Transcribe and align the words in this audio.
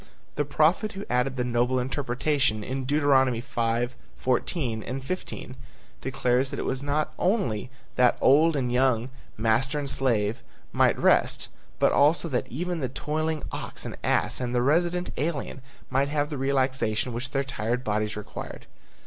The 0.33 0.45
prophet 0.45 0.93
who 0.93 1.05
added 1.11 1.35
the 1.37 1.43
noble 1.43 1.79
interpretation 1.79 2.63
in 2.63 2.85
Deuteronomy 2.85 3.39
5:14, 3.39 4.99
15, 5.03 5.55
declares 6.01 6.49
that 6.49 6.57
it 6.59 6.65
was 6.65 6.81
not 6.81 7.13
only 7.19 7.69
that 7.97 8.17
old 8.19 8.55
and 8.55 8.71
young, 8.71 9.09
master 9.37 9.77
and 9.77 9.87
slave, 9.87 10.41
might 10.71 10.97
rest, 10.97 11.49
but 11.77 11.91
also 11.91 12.27
that 12.29 12.47
even 12.47 12.79
the 12.79 12.89
toiling 12.89 13.43
ox 13.51 13.85
and 13.85 13.95
ass 14.03 14.41
and 14.41 14.55
the 14.55 14.63
resident 14.63 15.11
alien 15.17 15.61
might 15.91 16.09
have 16.09 16.31
the 16.31 16.37
relaxation 16.39 17.13
which 17.13 17.29
their 17.29 17.43
tired 17.43 17.83
bodies 17.83 18.17
required. 18.17 18.65